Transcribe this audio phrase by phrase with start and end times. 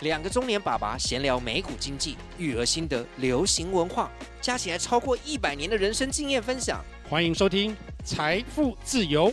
[0.00, 4.10] 两个中年爸爸闲聊美股经济、育儿心得、流行文化，
[4.42, 6.84] 加起来超过一百年的人生经验分享。
[7.08, 7.72] 欢迎收听
[8.04, 9.30] 《财富自由》。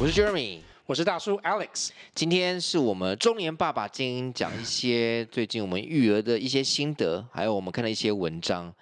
[0.00, 1.88] 我是 Jeremy，我是大叔 Alex。
[2.14, 8.72] 今天是我们中年爸爸精英讲一些最近我们育儿的一些心得，还有我们看了一些文章，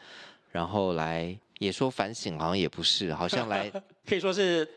[0.52, 3.73] 然后来也说反省，好像也不是，好像来
[4.06, 4.68] 可以说是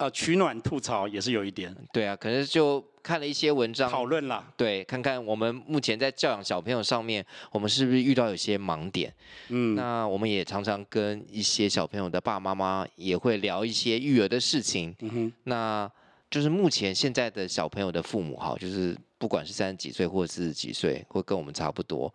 [0.00, 1.72] 呃取暖吐槽，也是有一点。
[1.92, 2.84] 对啊，可是就。
[3.02, 9.10] 看了一些文章讨论了，对，看看我们目前在教养小朋友上面，我们是不是遇到有些盲点？
[9.48, 14.94] 嗯，那我们也常常跟一些小朋友的爸爸妈妈也会聊一些育儿的事情。
[15.00, 15.90] 嗯哼，那
[16.30, 22.14] 就是目前现在的小朋友的父母哈，就是不管是三十几岁或者四十几岁，会跟我们差不多。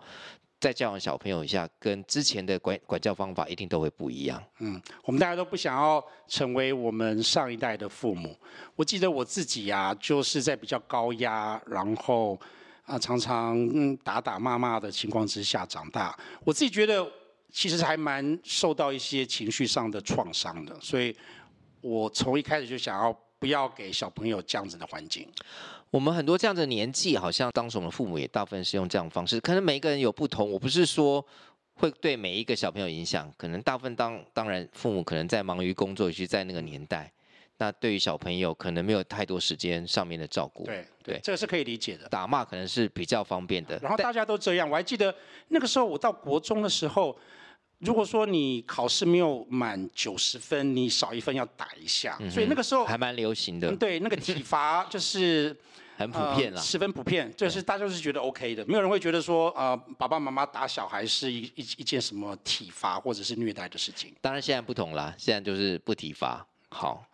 [0.66, 4.44] 在教养小朋友一下，跟之前的管管教方法一定都会不一样。
[4.62, 8.36] 嗯，我们大家都不想要成为我们上一代的父母。
[8.76, 12.36] 我记得我自己呀、就是在比较高压，然后
[12.84, 16.18] 啊常常嗯打打骂骂的情况之下长大。
[16.44, 17.08] 我自己觉得
[17.52, 21.16] 其实还蛮受到一些情绪上的创伤的，所以
[21.80, 25.30] 我从一开始就想要不要给小朋友这样子的环境。
[25.92, 29.40] 我们很多这样的年纪，好像当时我们父母也大部分是用这样的方式。
[29.40, 31.26] 可能每一个人有不同，我不是说
[31.76, 33.32] 会对每一个小朋友影响。
[33.38, 37.10] 可能大部分当当然父母可能在忙于工作，尤其在那个年代，
[37.60, 40.66] 那对于小朋友可能没有太多时间上面的照顾。
[40.66, 42.10] 对对，这个是可以理解的。
[42.10, 43.80] 打骂可能是比较方便的。
[43.82, 45.16] 然后大家都这样，我还记得
[45.48, 47.18] 那个时候我到国中的时候，
[47.78, 52.18] 如果说你考试没有满九十分，你少一分要打一下。
[52.20, 53.74] 嗯、所以那个时候还蛮流行的。
[53.78, 55.56] 对，那个体罚就是。
[55.98, 64.14] 很普遍了、呃，十分普遍，就是大家都是觉得 OK 的，没有人会觉得说，呃，爸爸妈妈打小孩是一一一件什么体罚或者是虐待的事情。
[64.22, 66.46] 当然现在不同了，现在就是不体罚。
[66.70, 67.06] 好，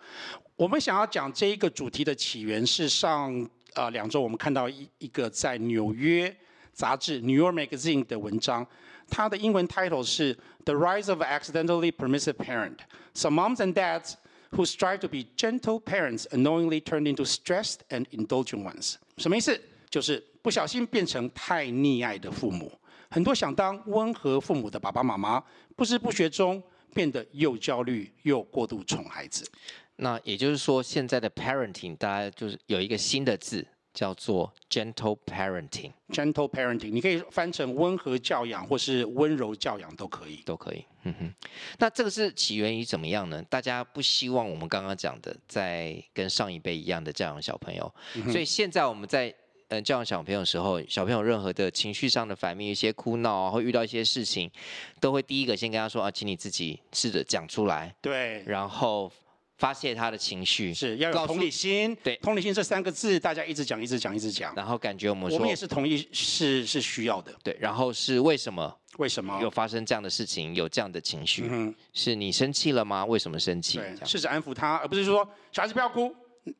[0.55, 6.35] 我们想要讲这一个主题的起源是上呃两周我们看到一一个在纽约
[6.73, 8.65] 杂志 New York Magazine 的文章，
[9.09, 12.77] 它的英文 title 是 The Rise of Accidentally Permissive Parent.
[13.13, 14.13] Some moms and dads
[14.51, 18.95] Who strive to be gentle parents unknowingly turned into stressed and indulgent ones。
[19.17, 19.59] 什么意思？
[19.89, 22.71] 就是不小心变成太溺爱的父母。
[23.09, 25.41] 很多想当温和父母的爸爸妈妈，
[25.75, 26.61] 不知不觉中
[26.93, 29.49] 变得又焦虑又过度宠孩子。
[29.97, 33.65] 那也就是说，现在的 parenting，大家就是有一个新的字。
[33.93, 35.91] 叫做 gentle parenting。
[36.09, 40.85] gentle parenting，你可以翻成温和教养，或是温柔教养都可以，都可以。
[41.03, 41.33] 嗯哼，
[41.79, 43.41] 那这个是起源于怎么样呢？
[43.49, 49.33] 大家不希望我们刚刚讲的，在跟上一辈一样的教养小朋友，嗯、所以现在我们在
[49.69, 54.51] 呃教养小朋友的时候，小朋友任何的情绪上的反应，一些哭闹啊，会遇到一些事情，
[54.99, 57.95] 都会第一个先跟他说啊，请你自己试着讲出来。
[58.01, 59.11] 对，然后。
[59.61, 68.75] 发泄他的情绪是要有同理心，对，同理心这三个字，大家一直讲，一直讲，一直讲，然后感觉我们说，我们也是同意是是需要的，对，然后是为什么？
[68.97, 70.55] 为什么有发生这样的事情？
[70.55, 71.47] 有这样的情绪？
[71.47, 73.05] 嗯，是你生气了吗？
[73.05, 73.79] 为什么生气？
[74.03, 76.11] 试着安抚他，而不是说小孩子不要哭，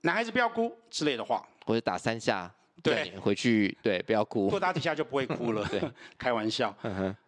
[0.01, 2.53] 男孩子不要哭之类的话，或者打三下。
[2.81, 5.63] 对，回去对，不要哭，多打几下就不会哭了。
[5.69, 5.81] 对，
[6.17, 6.75] 开玩笑。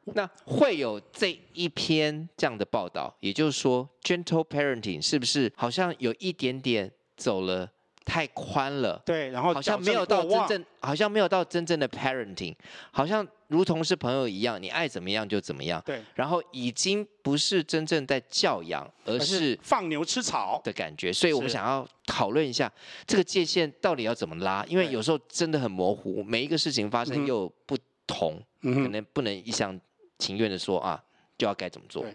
[0.05, 7.69] 那会有这一篇这样的报道，也就是说，gentle parenting 是不是好像有一点点走了？
[8.05, 12.53] 太宽了，对，然后好像没有到真正，好像没有到真正的 parenting，
[12.91, 20.61] 好像如同是朋友一样，你爱怎么样就怎么样，对，然后已经不是真正在教养，而是放牛吃草。
[20.63, 22.71] 的感觉，所以我们想要讨论一下
[23.05, 29.79] 这个界限到底要怎么拉，因为有时候真的很模糊，每一个事情发生又不同，嗯、可能不能一厢
[30.19, 31.01] 情愿的说啊，
[31.37, 32.05] 就要该怎么做。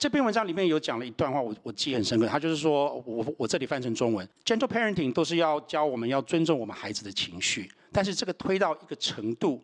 [0.00, 2.26] 这篇文章里面有讲了一段话，我我记忆很深刻。
[2.26, 9.62] 他就是说，我我这里翻成中文，gentle parenting 都是要教我们要尊重我们孩子的情绪，但是这个推到一个程度，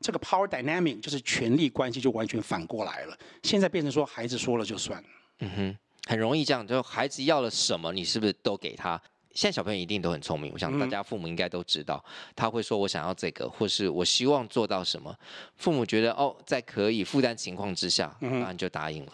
[0.00, 3.16] 这个 power dynamic 就是权力关系就完全反过来了。
[3.44, 5.00] 现在变成说孩子说了就算。
[5.38, 5.78] 嗯哼，
[6.08, 9.00] 很容易这样，就孩子要了什么，你是不是都给他？
[9.36, 15.16] 现在小朋友一定都很聪明，我想大家父母应该都知道，他会说我想要这个，或是我希望做到什么。
[15.54, 19.12] 父母觉得哦，在可以负担情况之下，当然就答应了。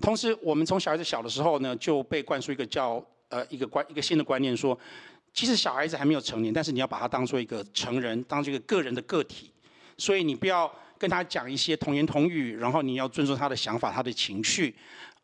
[0.00, 4.78] 同时，我们从小孩子小的时候呢，就被灌输一个叫呃一个观一个新的观念说，
[5.32, 9.50] 其实小孩子还没有成年，但是你要把他当做一个成人，当做一个个人的个体，
[9.96, 14.74] 所以你不要跟他讲一些童言童语，然后你要尊重他的想法、他的情绪。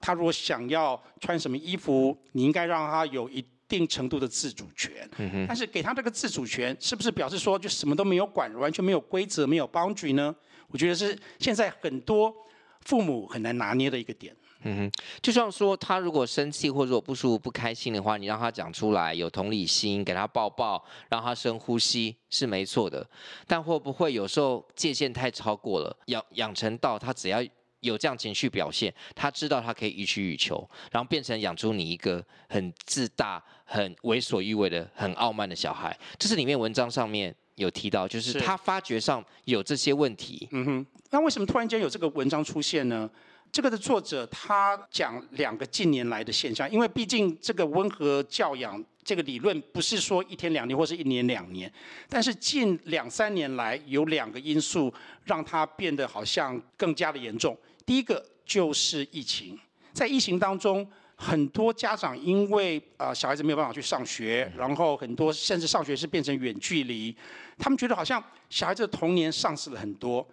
[0.01, 5.09] 他如果想要穿什么衣服，你应该让他有一定程度的自主权。
[5.19, 5.45] 嗯哼。
[5.47, 10.35] 但是给他这个自主权，是不是表示说就什么都没有管，完全没有规则、没有 boundary 呢？
[10.69, 12.35] 我觉得是现在很多
[12.81, 14.35] 父母很难拿捏的一个点。
[14.65, 23.07] 嗯哼，就像说他如果生气或者不舒服、不开心的话，你让他讲出来，有同理心，给他抱抱，让他深呼吸是没错的。
[23.47, 27.45] 但会不会有时候界限太超过了，养养成到他只要
[27.81, 35.99] 有这样情绪表现，他知道他可以予取予求，然后变成养出你一个很自大、很为所欲为的、很傲慢的小孩。
[36.17, 40.47] 这是里面文章上面有提到，就是他发觉上有这些问题。
[40.53, 43.11] 嗯哼，那为什么突然间有这个文章出现呢？
[43.53, 51.71] 这个的作者他讲两个近年来的现象，因为毕竟这个温和教养这个理论不是说一天两年或是一年两年，
[52.09, 54.93] 但是近两三年来有两个因素
[55.25, 57.55] 让它变得好像更加的严重。
[57.85, 59.61] 第一个就是疫情，
[59.93, 67.15] 在疫情当中，很多家长因为啊、呃、小孩子没有办法去上学，然后很多甚至上学是变成远距离，
[67.59, 70.27] 他们觉得好像小孩子的童年丧失了很多。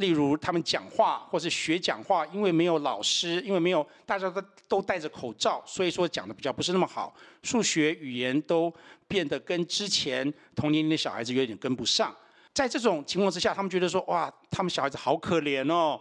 [0.00, 7.14] 例如，他们讲话或是学讲话，因为没有老师，因为没有大家都都戴着口罩，所以说讲的比较不是那么好。
[7.42, 8.72] 数学、语言都
[9.06, 12.16] 变得跟之前同年龄的小孩子有点跟不上。
[12.54, 16.00] 在这种情况之下，他们觉得说，哇，他们小孩子好可怜哦，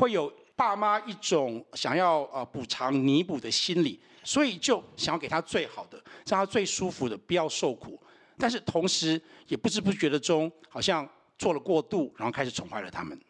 [0.00, 8.00] 会有爸妈一种想要呃补偿、弥补的心理，所以就想要给他最好的，让他最舒服的，不要受苦。
[8.38, 11.06] 但是同时，也不知不觉的中，好像。
[11.36, 13.20] 做了过度，然后开始宠坏了他们。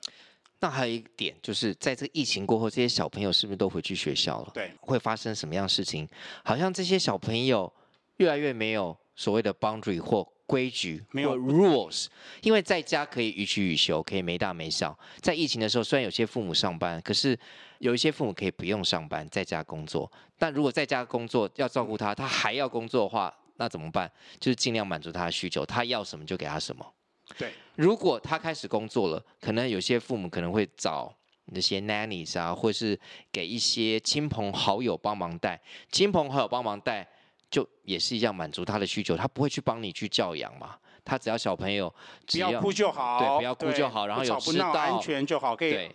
[0.64, 4.50] 那还有一点，就是在这个疫情过后，这些小朋友是不是都回去学校了？
[4.54, 6.08] 对，会发生什么样的事情？
[6.42, 7.70] 好像这些小朋友
[8.16, 12.06] 越来越没有所谓的 boundary 或规矩，没有 rules。
[12.40, 14.98] 因为在家可以予取予求，可以没大没小。
[15.20, 17.38] 在疫情的时候，虽然有些父母上班，可是
[17.80, 20.10] 有一些父母可以不用上班，在家工作。
[20.38, 24.10] 但如果在家工作要照顾他，他还要工作的话，那怎么办？
[24.40, 26.90] 就是尽量满足他的需求，他要什么就给他什么。
[27.38, 31.12] 对，如果他开始工作了，可能有些父母可能会找
[31.46, 32.98] 那些 nannies 啊，或是
[33.32, 35.60] 给一些亲朋好友帮忙带。
[35.90, 37.06] 亲朋好友帮忙带，
[37.50, 39.16] 就也是一样满足他的需求。
[39.16, 41.92] 他不会去帮你去教养嘛，他只要小朋友
[42.26, 45.90] 只要不要哭就好，对，不要哭就好，然后有吃到安全就好，可以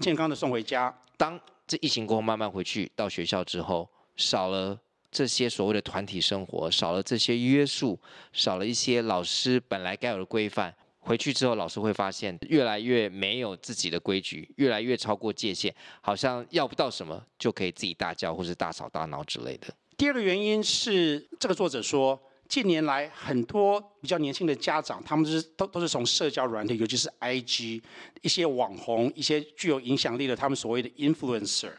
[0.00, 0.94] 健康的送回家。
[1.16, 4.78] 当这疫情过后慢慢回去到学校之后，少了。
[5.14, 7.96] 这些所谓的团体生活少了这些约束，
[8.32, 10.74] 少了一些老师本来该有的规范。
[10.98, 19.68] 回去之后，老师会发现越来越没有自己的规矩，越来越超过界限，好像要不到什么就可以自己大叫或是大吵大闹之类的。
[19.96, 27.80] 第二个原因是，这个作者说，近年来很多比较年轻的家长，他们是都都是从社交软体，尤其是 IG
[28.22, 31.70] 一些网红，一些具有影响力的，他们所谓的 influencer。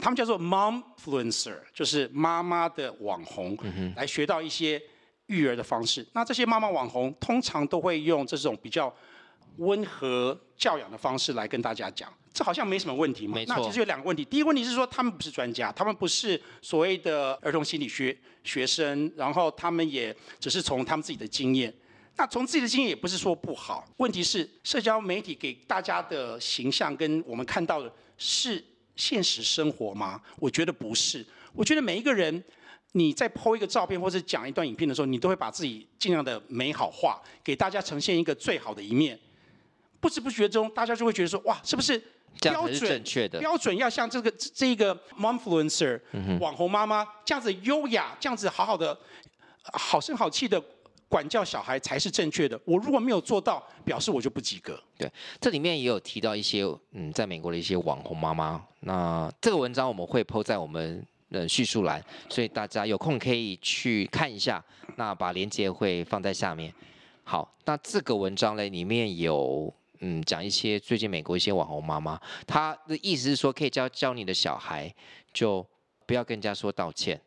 [0.00, 3.56] 他们叫做 momfluencer，就是妈妈的网红，
[3.94, 4.82] 来学到一些
[5.26, 6.06] 育儿的方式。
[6.12, 8.92] 那这些妈妈网红通常都会用这种比较
[9.58, 13.38] 温和教养的方式来跟大家讲，这好像没什么问题嘛。
[13.46, 21.72] 那其实有两个问题，第一个问题是说他们不是专家，他们不是所谓的儿童心理学学生，然后他们也只是从他们自己的经验。
[22.16, 28.64] 那从自己的经验也不是说不好，问题是社交媒体给大家的形象跟我们看到的是。
[29.00, 30.20] 现实生活吗？
[30.38, 31.24] 我觉得不是。
[31.54, 32.44] 我觉得每一个人，
[32.92, 39.18] 你在 po 一个照片或者讲一段影片的时候，你都会把自己尽量的美好化，给大家呈现一个最好的一面。
[40.00, 41.98] 不知不觉中，大家就会觉得说：哇，是不是
[42.40, 42.78] 标准？
[42.78, 48.96] 正确的标准要像这个这一个 momfluencer、嗯、网红妈妈这样子优雅，这样子好好的、
[49.72, 50.62] 好声好气的。
[51.10, 52.58] 管教小孩才是正确的。
[52.64, 54.80] 我如果没有做到，表示我就不及格。
[54.96, 56.62] 对，这里面也有提到一些，
[56.92, 58.64] 嗯，在美国的一些网红妈妈。
[58.80, 64.64] 那这个文章我们会 po 在我们的叙述栏，所以大家有空可以去看一下。
[64.94, 66.72] 那把链接会放在下面。
[67.24, 74.94] 好，那这个文章呢，里面有，嗯，讲一些最近美国一些网红妈妈，她的意思是说，可以教教你的小孩，
[75.32, 75.66] 就
[76.06, 77.20] 不要跟人家说道歉。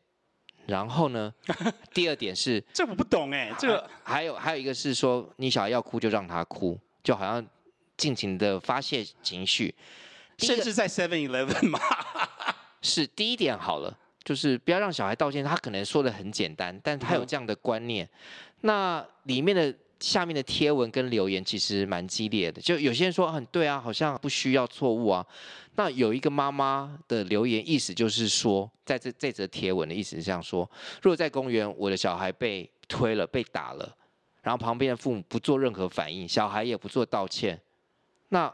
[0.66, 1.34] 然后呢，
[1.94, 7.46] 第二点是这我不懂哎，这个还有还有一个是说，你小孩要哭就让他哭，就好像
[7.98, 9.74] 尽情的发泄情绪，
[10.38, 11.80] 甚至在 Seven Eleven 嘛。
[12.82, 18.06] 是第一点好了，就是不要让小孩道歉，他可能说的很简单，但他有这样的观念。
[18.06, 18.10] 嗯、
[18.62, 25.26] 那里面的下面的贴文跟留言其实蛮激烈的，就有些人说很对啊，好像不需要错误啊。
[25.76, 30.70] 那有一个妈妈的留言，意思就是说，在这这则贴文的意思是这样说：
[31.02, 33.96] 如果在公园，我的小孩被推了、被打了，
[34.42, 37.58] 然后旁边的父母不做任何反应，小孩也不做道歉，
[38.28, 38.54] 那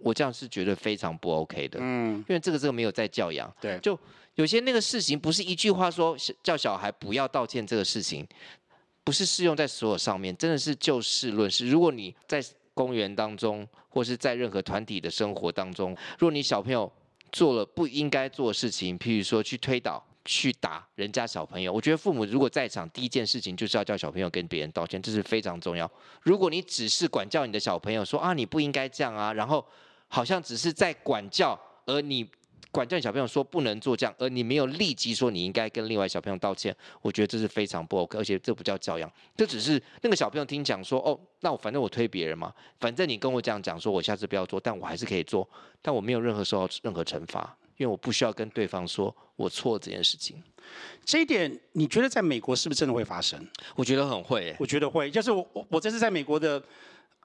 [0.00, 1.78] 我这样是觉得非常不 OK 的。
[1.80, 3.48] 嗯，因为这个这个没有在教养。
[3.60, 3.96] 对，就
[4.34, 8.26] 有些那个事情不是一句话说叫小孩不要道歉，这个事情
[9.04, 11.68] 不是适用在所有上面，真的是就事论事。
[11.68, 12.42] 如果你在
[12.74, 16.90] 公园当中，或是在任何团体的生活当中，如果你小朋友
[17.30, 25.90] 做了不应该做的事情，譬如说去推倒、去打人家小朋友，我觉得父母如果在场，第一件事情就是要叫小朋友跟别人道歉，这是非常重要。
[26.22, 29.66] 如果你只是管教你的小朋友，说啊你不应该这样啊，然后
[30.08, 32.28] 好像只是在管教，而你。
[32.72, 42.50] 管教你小朋友说不能做这样，而你没有立即说你应该跟另外小朋友道歉，我觉得这是非常不 OK，而且这不叫教养，这只是那个小朋友听讲说哦，那我反正我推别人嘛，
[42.80, 45.46] 反正你跟我这样讲说，我下次不要做，但我还是可以做，
[45.82, 50.42] 但我没有任何受到任何惩罚，因为我不需要跟对方说我错这件事情。
[51.04, 53.38] 这一点你觉得在美国是不是真的会发生？
[53.76, 56.62] 我觉得很会、欸，我觉得会，就是我我我这次在美国的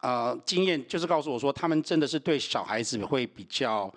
[0.01, 3.89] 呃经验，就是告诉我说，他们真的是对小孩子会比较。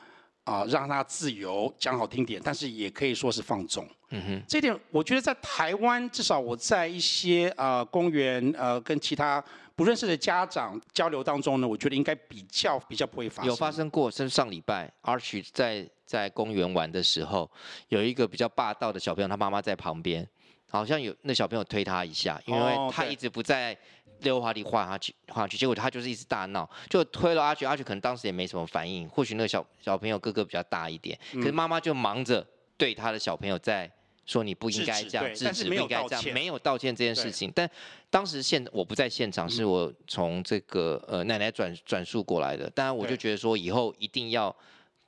[0.44, 3.86] 啊，让他自由，讲好听点，但是也可以说是放纵。
[4.10, 9.42] 嗯哼，这点我觉得在台湾，至少我在一些啊、呃、公园呃跟其他
[9.76, 13.50] 不认识的家长交流当中呢，我觉得应该比较比较不会发生。
[13.50, 17.48] 有发生过，是上礼拜，Archie 在在公园玩的时候，
[17.88, 20.28] 有一个比较霸道的小朋友，他妈妈在旁边，
[20.68, 23.76] 好像有那小朋友推他一下，因为他一直不在。
[24.22, 32.46] 溜滑梯滑下去，滑下去，结果他就是一直大闹，就推了阿菊，阿菊可能当时也没什么反应，或许那个小小朋友哥哥比较大一点，可是妈妈就忙着
[32.76, 33.90] 对他的小朋友在
[34.26, 37.50] 说你不应该这样，制止不应该这样，没有道歉这件事情。
[37.54, 37.68] 但
[38.08, 44.54] 当时现我不在现场，是我从这个呃奶奶转转述过来的，当然我就觉得说以后一定要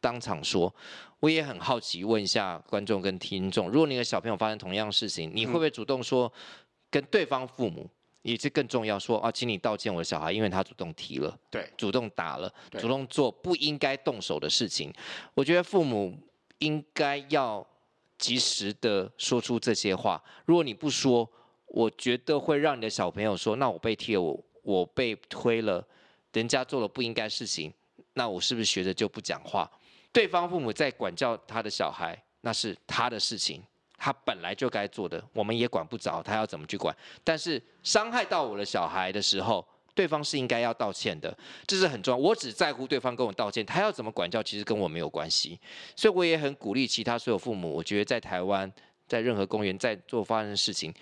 [0.00, 0.74] 当场说。
[1.20, 6.32] 我也很好奇，问一下观众跟听众，如果你的小朋友发生同样的事情，你会不会主动说
[6.90, 7.88] 跟对方父母？
[8.22, 14.92] 也是更重要，说啊，请你道歉，我的小孩，因为他主动提了，对，主动打了，对主动做不应该动手的事情。
[15.34, 16.16] 我觉得父母
[16.58, 17.66] 应该要
[18.18, 20.22] 及时的说出这些话。
[20.46, 21.28] 如果你不说，
[21.66, 25.84] 我觉得会让你的小朋友说，那我被踢了，我我被推了，
[26.32, 27.72] 人家做了不应该事情，
[28.14, 29.68] 那我是不是学着就不讲话？
[30.12, 33.62] 对方父母在管教他的小孩，那是他的事情。
[34.04, 36.92] 他本来就该做的，我们也管不着他要怎么去管。
[37.22, 41.32] 但是伤害到我的小孩的时候，对方是应该要道歉的，
[41.68, 42.18] 这是很重要。
[42.18, 45.56] 我只在乎对方跟我道歉，他要怎么管教，其实跟我没有关系。
[45.94, 48.68] 所以我也很鼓励其他所有父母，我觉得在台湾，
[49.06, 50.92] 在任何公园在做发生的事情，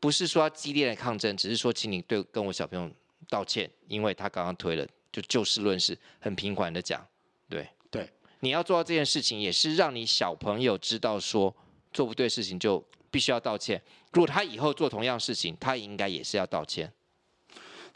[0.00, 2.90] 不是说激烈的抗争，只是说请你对跟我小朋友
[3.28, 7.06] 道歉，因为他刚刚推了，就就事论事，很平缓的讲。
[7.48, 8.10] 对对，
[8.40, 11.54] 你要做到这件事情，也是让你小朋友知道说。
[11.92, 13.80] 做不对事情就必须要道歉。
[14.12, 16.92] 如果他以后做同样事情，他应该也是要道歉。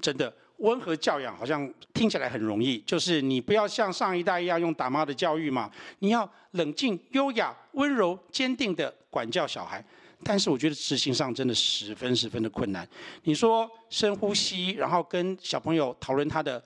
[0.01, 5.71] 真的，温和教养好像听起来很容易，就是你不要像上一代一样用打骂的教育嘛，
[6.01, 9.85] 你要冷静、优雅、温柔、坚定的管教小孩。
[10.25, 12.89] 但是我觉得执行上真的十分十分的困难。
[13.25, 16.63] 你说深呼吸，然后跟小朋友讨论他的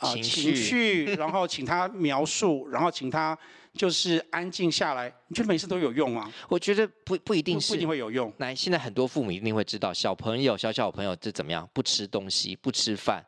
[0.00, 3.38] 啊情绪，然后请他描述，然后请他。
[3.72, 6.28] 就是安静下来，你觉得每次都有用吗？
[6.48, 8.30] 我觉得不不一定是，不一定会有用。
[8.38, 11.66] 来，现在很多父母一定会知道，小朋友小小朋友这怎么样？
[11.72, 13.24] 不吃东西，不吃饭，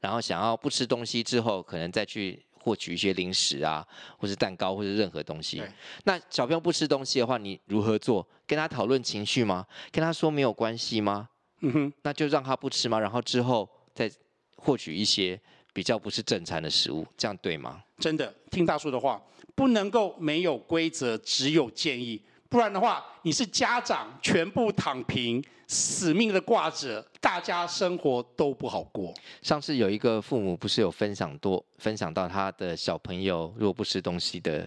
[0.00, 3.82] 然后想要不吃东西之后，可能再去获取一些零食啊，
[4.18, 5.62] 或是蛋糕，或是任何东西。
[6.04, 8.28] 那小朋友不吃东西的话，你如何做？
[8.46, 9.64] 跟他讨论情绪吗？
[9.90, 11.26] 跟他说没有关系吗？
[11.60, 13.00] 嗯哼，那就让他不吃吗？
[13.00, 14.12] 然后之后再
[14.56, 15.40] 获取一些
[15.76, 17.82] 比较不是正餐的食物，这样对吗？
[17.98, 19.20] 真的，听大叔的话。
[19.54, 22.18] 不能够没有规则，只有建议，
[22.48, 29.12] 不然的话，你是家长全部躺平，死命的挂着，大家生活都不好过。
[29.42, 34.66] 上次有一个父母不是有分享多分享到他的小朋友如果不吃东西的，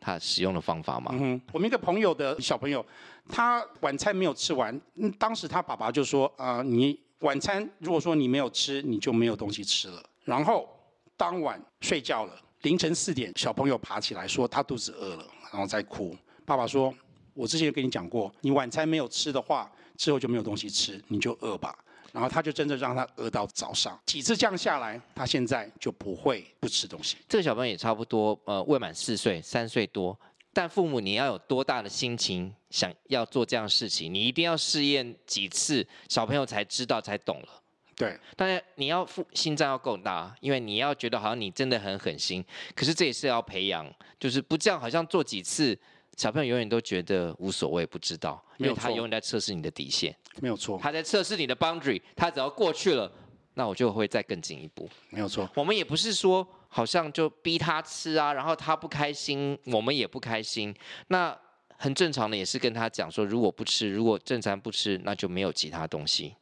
[0.00, 1.10] 他使用的方法吗？
[1.14, 2.84] 嗯哼，我们一个朋友的小朋友，
[3.28, 4.80] 他晚餐没有吃完，
[5.18, 10.00] 当时他爸爸就说啊、呃，你晚餐如果说你没有吃，你就没有东西吃了。
[10.24, 10.68] 然后
[11.16, 12.38] 当晚睡觉了。
[12.62, 16.16] 凌晨四点，小朋友爬起来说他肚子饿了，然后再哭。
[16.44, 16.94] 爸爸说
[17.34, 21.76] ：“我之前跟你讲过，你晚餐没有吃的话，之后就没有东西吃，你就饿吧。”
[22.12, 23.98] 然后他就真的让他饿到早上。
[24.04, 27.16] 几次这样下来，他现在就不会不吃东西。
[27.28, 30.16] 这个小朋友也差不多，呃，未满四岁，三岁多。
[30.52, 37.61] 但父母你要有多大的心情想要做这样的事情，你一定要试验几次，小朋友才知道才懂了。
[37.94, 42.44] 对，当然你要负心脏要够大，因为你要觉得好像你真的很狠心，
[42.74, 45.78] 可是这也是要培养，就是不这样，好像做几次，
[46.16, 53.12] 小朋友永远都觉得无所谓，不知道，因为他永远在测试你的底线，没有错，他在测试你的 boundary，他只要过去了，
[53.54, 55.48] 那我就会再更进一步，没有错。
[55.54, 60.74] 我们也不是说好像就逼他吃啊，然后他不开心，我们也不开心，
[61.08, 61.38] 那
[61.76, 66.34] 很正常的也是跟他讲说，如果不吃，如果正餐不吃，那就没有其他东西，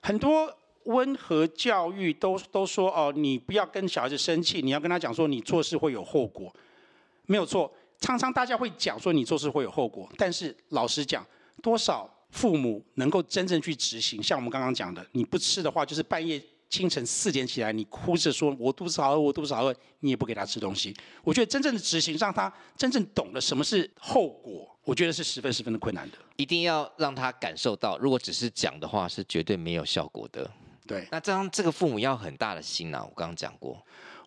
[0.00, 0.52] 很多。
[0.84, 6.54] 温和教育都都说哦，你不要跟小孩子生气，你要跟他讲说你做事会有后果，
[7.26, 7.72] 没有错。
[8.00, 11.26] 常常大家会讲说你做事会有后果，但是老实讲，
[11.62, 14.22] 多少父母能够真正去执行？
[14.22, 20.94] 像我们刚刚讲的，你不吃的话，就是半夜清晨四点起来，你哭着说我肚子好饿，我肚子好饿，你也不给他吃东西。
[21.22, 26.18] 我觉得真正的执行，让他真正懂得什么是后果，我觉得是十分十分的困难的。
[26.36, 30.50] 一定要让他感受到，如果只是讲的话，是绝对没有效果的。
[30.86, 33.04] 对，那这样这个父母要很大的心呐、啊。
[33.04, 33.82] 我刚刚讲过，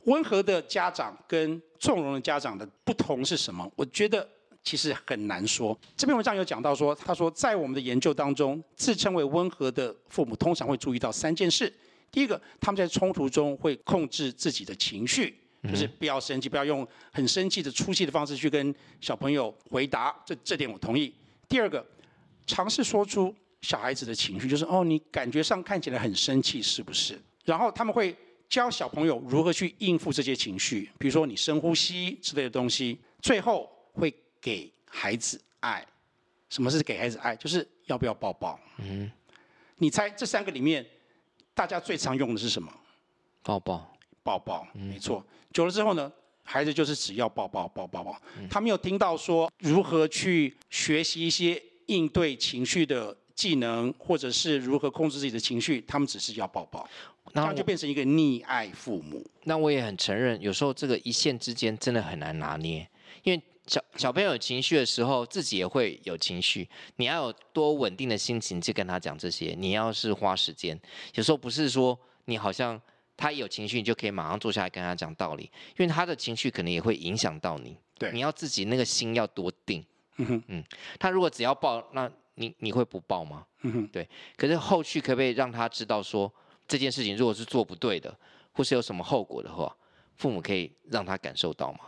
[0.06, 3.72] 温和的家长跟纵容的家长的不同是什么？
[3.76, 4.28] 我觉得
[4.64, 5.78] 其实很难说。
[5.96, 11.72] 这篇文章有讲到说，他说在我们的研究当中，自称为温和的父母通常会注意到三件事。
[12.10, 15.38] 第一个，他们在冲突中会控制自己的情绪，
[15.70, 20.16] 就是不要生气，不要用很生气的出气的方式去跟小朋友回答。
[20.26, 21.14] 这这点我同意。
[21.48, 21.86] 第二个，
[22.48, 23.36] 尝试说出。
[23.62, 27.20] 小孩子的情绪就是哦，你感觉上看起来很生气，是不是？
[27.44, 28.16] 然后他们会
[28.48, 33.00] 教小朋友如何去应付这些情绪，比如说你深呼吸之类的东西。
[33.20, 35.86] 最后会给孩子爱。
[36.50, 37.36] 什么是给孩子爱？
[37.36, 38.60] 就是要不要抱抱？
[38.78, 39.12] 嗯。
[39.78, 40.86] 你猜这三个里面，
[41.54, 42.72] 大家最常用的是什么？
[43.44, 43.98] 抱抱。
[44.24, 44.68] 抱抱。
[44.74, 45.26] 没错。
[45.52, 46.12] 久了之后呢，
[46.44, 48.22] 孩子就是只要抱抱抱抱抱。
[48.50, 53.18] 他没有听到说如何去学习一些应对情绪的。
[53.38, 56.90] 技能，或者是如何控制自己的情绪，他们只是要抱抱，
[57.34, 59.24] 这样就变成一个溺爱父母。
[59.44, 62.90] 那我也很承认，有时候这个一线之间真的很难拿捏，
[63.22, 66.68] 因为小小朋友有情绪的时候，自己也会有情绪。
[66.96, 70.78] 你要有多稳定的心情去跟他讲这些，你要是花时间，
[71.14, 72.82] 有时候不是说你好像
[73.16, 75.44] 他有情绪，你就可以马上坐下来跟他讲道理，
[75.78, 77.78] 因为他的情绪可能也会影响到你。
[78.00, 79.86] 对，你要自己那个心要多定。
[80.16, 80.64] 嗯哼，嗯，
[80.98, 82.12] 他如果只要抱那。
[82.40, 83.44] 你你会不报吗？
[83.64, 84.08] 嗯哼，对。
[84.36, 86.32] 可是后续可不可以让他知道说
[86.68, 88.16] 这件事情如果是做不对的，
[88.54, 89.76] 或是有什么后果的话，
[90.18, 91.80] 父母可以让他感受到吗？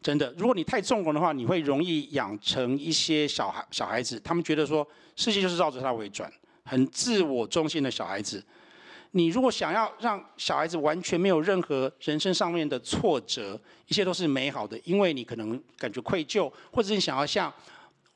[0.00, 6.32] 真的，如果你太纵容的话，你会容易养成一些小孩小孩子，他们觉得说世界就是绕着他为转，
[6.64, 8.42] 很自我中心的小孩子。
[9.10, 17.52] 你如果想要让小孩子完全没有任何人生上面的挫折，一切都是美好的，因为你可能感觉愧疚，或者是你想要像。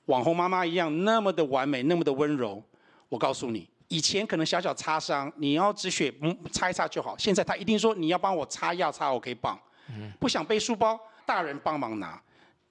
[0.06, 2.62] 网红妈妈一样那么的完美，那么的温柔。
[3.08, 7.16] 我告诉你，以前可能小小擦伤，你要止血，嗯，擦一擦就好。
[7.18, 9.58] 现在他一定说你要帮我擦药，擦 OK 棒。
[10.18, 12.20] 不想背书包，大人帮忙拿。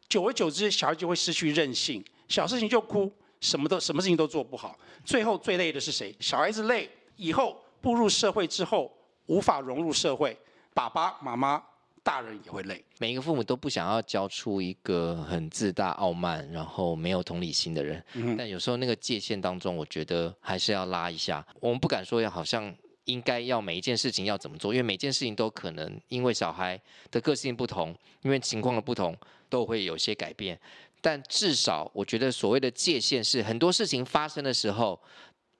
[0.10, 4.78] 久而久之，小孩就会失去韧性，小事情就哭，什么都什么事情都做不好。
[5.06, 6.16] 最后最累的是谁？
[6.20, 8.92] 小孩子累，以后步入社会之后
[9.28, 10.38] 无法融入社会，
[10.74, 11.64] 爸爸妈妈。
[12.04, 18.04] 大人也会累，每一个父母都不想要教出一个很自大、傲慢，然后没有同理心的人。
[18.14, 21.46] 嗯、但有时候那个界限当中，我觉得还是要拉一下。
[21.60, 29.16] 我们不敢说要好像应该要每一件事情要怎么做，因为每件事情都可能因为小孩的个性不同，因为情况的不同，
[29.48, 30.60] 都会有些改变。
[31.02, 35.00] 但至少我觉得所谓的界限是，很多事情发生的时候，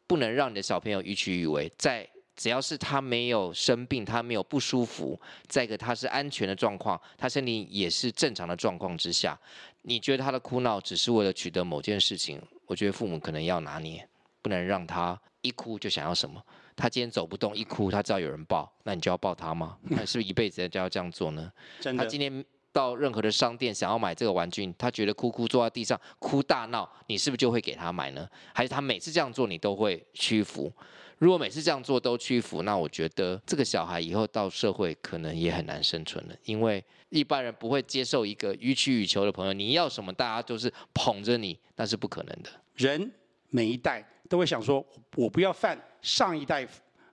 [0.08, 2.10] 不能让你的小朋友予取予为，在。
[2.42, 9.40] 只要是他没有生病，他没有不舒服，再一个他是安全的状况，他身体也是正常的状况之下，
[9.84, 12.42] 你觉得他的哭闹只是为了取得某件事情？
[12.66, 14.04] 我觉得父母可能要拿捏，
[14.42, 16.44] 不能让他一哭就想要什么。
[16.76, 19.78] 他今天走不动，一哭他知道有人抱，那你就要抱他吗？
[19.92, 21.54] 那是不是一辈子就要这样做呢？
[21.96, 28.28] 他今天到任何的商店想要买这个玩具，他觉得哭哭坐在地上哭大闹，你是不是就会给他买呢？
[28.52, 30.74] 还是他每次这样做你都会屈服？
[31.22, 39.54] 如果每次这样做都屈服，那我觉得这个小孩以后到社会可能也很难生存了，因为一般人不会接受一个予取予求的朋友。
[39.54, 42.50] 你要什么，大家都是捧着你，那是不可能的。
[42.74, 43.12] 人
[43.50, 44.84] 每一代都会想说，
[45.16, 46.68] 我不要犯上一代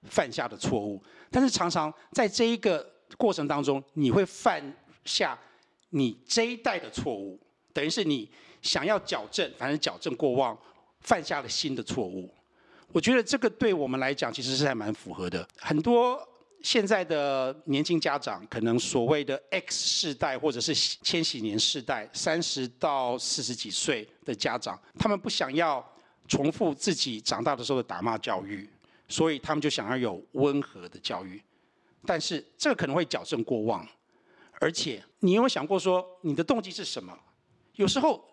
[0.04, 5.38] 犯下的错误，但是常常在这一个过程当中，你会犯下
[5.90, 7.38] 你这一代的错误，
[7.74, 8.26] 等于是你
[8.62, 10.58] 想要矫正，反正矫正过往，
[11.00, 12.32] 犯下了新的错误。
[12.92, 15.46] 我觉得这个对我们来讲其实是还蛮符合的。
[15.58, 16.26] 很多
[16.62, 25.86] 现在的年轻家长，可能所谓的 X 世代或者是千禧年世代，三十到四十几岁的家长，他们不想要
[26.26, 28.68] 重复自己长大的时候的打骂教育，
[29.06, 31.40] 所以他们就想要有温和的教育。
[32.06, 33.86] 但是这个可能会矫正过往，
[34.60, 37.16] 而且你有没有想过说你的动机是什么？
[37.74, 38.24] 有时候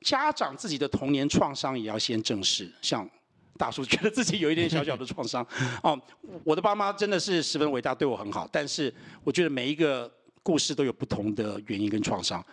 [0.00, 2.72] 家长自己的童年创伤也要先正视。
[2.80, 3.08] 像
[3.56, 5.46] 大叔 觉得自己有一点小小的创伤
[5.82, 5.98] 哦，
[6.44, 8.48] 我的爸妈真的是十分伟大，对我很好。
[8.52, 8.92] 但是
[9.24, 10.10] 我觉得每一个
[10.42, 12.44] 故事都有不同的原因跟创伤。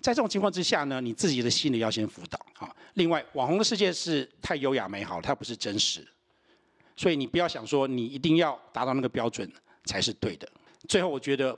[0.00, 2.74] 在这种情况之下呢，你自己的心理要先辅导啊。
[2.94, 6.06] 另外，网红的世界是太优雅美好，它不是真实，
[6.96, 9.50] 所以你不要想说你一定要达到那个标准
[9.84, 10.48] 才是对的。
[10.88, 11.56] 最后，我觉得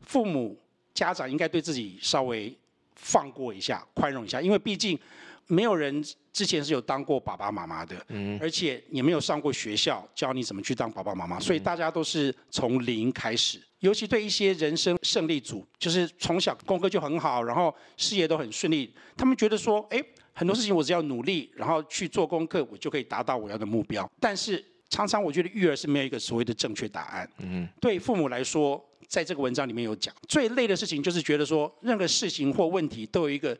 [0.00, 0.58] 父母
[0.94, 2.56] 家长应该对自己稍微
[2.96, 4.98] 放过一下，宽容一下，因为毕竟
[5.46, 6.02] 没有人
[6.32, 13.60] 之前是有当过爸爸妈妈的，嗯，而且也没有上过学校教你怎么去当爸爸妈妈，所以大家都是从零开始。
[13.80, 20.00] 尤其对一些人生胜利组，就是从小功课就很好，然后事业都很顺利，他们觉得说，哎，
[20.32, 24.08] 很多事情我只要努力，然后去做功课，我就可以达到我要的目标。
[24.20, 27.28] 但是常常我觉得育儿是没有一个所谓的正确答案。
[27.38, 33.58] 嗯，对父母来说，在这个文章里面有讲，最累的事情就是觉得说，任何事情或问题都有一个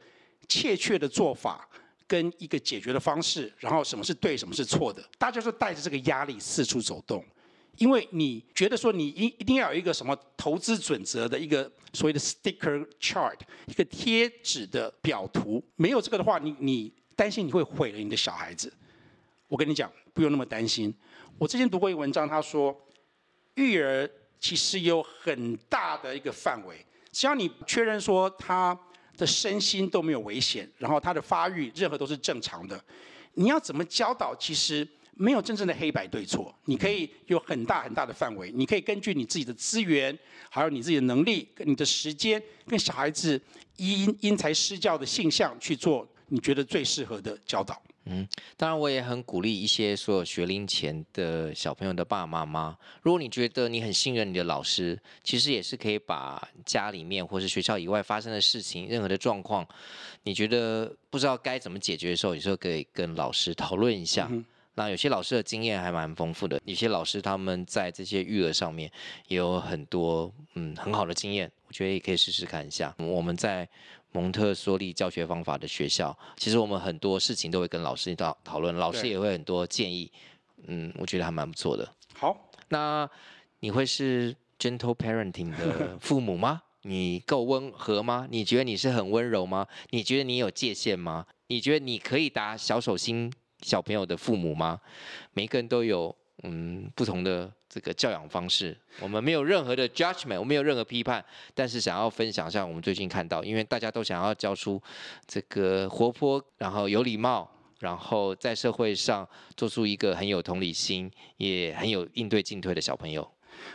[0.48, 1.68] 确的做法
[2.07, 7.24] 跟一个解决的方式，然后什么是对，什么是错的，大家就带着这个压力四处走动。
[7.78, 18.70] 因为你觉得说你一一定要有一个什么投资准则的一个所谓的 sticker chart，一个贴纸的表图，没有这个的话，你你担心你会毁了你的小孩子。
[19.48, 20.94] 我跟你讲，不用那么担心。
[21.38, 22.78] 我之前读过一个文章，他说
[23.55, 28.78] 育儿其实有很大的一个范围，只要你确认说他
[29.22, 32.82] 的身心都没有危险，然后他的发育任何都是正常的，
[33.35, 34.87] 你要怎么教导，其实。
[35.14, 43.40] 没有真正的黑白对错，你可以有很大很大的范围，你可以根据你自己的资源，还有你自己的能力、跟你的时间，跟小孩子
[43.76, 47.80] 因因材施教的性象去做你觉得最适合的教导。
[48.04, 59.66] 嗯，当然我也很鼓励一些所有学龄前的小朋友的爸爸妈妈，如果你觉得你很信任你的老师，其实也是可以把家里面或是学校以外发生的事情，任何的状况，
[60.24, 64.28] 你觉得不知道该怎么解决的时候，有时候可以跟老师讨论一下。
[64.30, 68.90] 嗯那有些老师的经验还蛮丰富的，有些老师他们在这些育儿上面
[69.28, 72.94] 也有很多嗯很好的经验，我觉得也可以试试看一下。
[72.96, 73.68] 我们在
[74.12, 80.11] 蒙特梭利教学方法的学校，其实我们很多事情都会跟老师讨讨论，老师也会很多建议，
[80.66, 81.90] 嗯，我觉得还蛮不错的。
[82.14, 83.09] 好，那
[83.61, 86.62] 你会是 gentle parenting 的 父母吗？
[86.83, 88.27] 你够温和吗？
[88.31, 89.66] 你觉得你是很温柔吗？
[89.90, 91.27] 你觉得你有界限吗？
[91.46, 93.33] 你觉得你可以打小手心？
[93.62, 94.81] 小朋友的父母吗？
[95.33, 98.76] 每个人都有嗯不同的这个教养方式。
[99.00, 101.24] 我们没有任何的 judgment，我们没有任何批判，
[101.55, 104.81] 但是想要分享一下我们最近看到，因为大家都想要教出
[105.26, 107.50] 这个活泼，然后有礼貌，
[107.81, 113.31] 然后在社会上做出一个很有同理心，也很有应对进退的小朋友。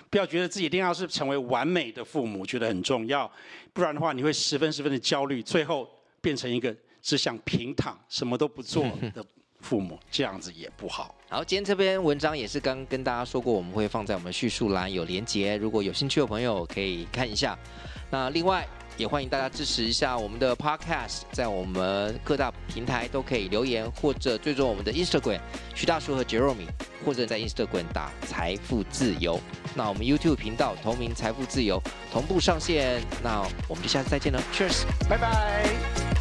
[0.09, 3.31] 不要觉得自己一定要是成为完美的父母，觉得很重要，
[3.71, 5.87] 不然的话你会十分十分的焦虑，最后
[6.19, 9.25] 变成一个只想平躺什么都不做的。
[9.67, 11.13] 父母这样子也不好。
[11.27, 17.57] 好，今天这篇文章也是刚跟大家说过，我们会放在我们叙述栏有连结，如果有兴趣的朋友可以看一下。
[18.09, 25.41] 那另外也欢迎大家支持一下我们的 Podcast，在我们各大平台都可以留言或者追踪我们的 Instagram
[25.75, 26.67] 徐大叔和 Jeremy，
[27.05, 29.37] 或者在 Instagram 打财富自由。
[29.75, 33.01] 那我们 YouTube 频道同名财富自由同步上线。
[33.21, 36.16] 那我们就下次再见了，Cheers，拜拜。